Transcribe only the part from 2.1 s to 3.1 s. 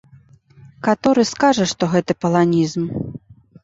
паланізм.